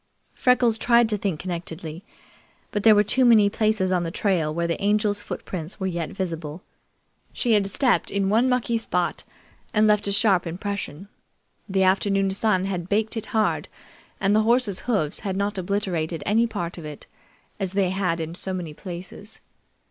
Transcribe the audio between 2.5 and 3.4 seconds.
but there were too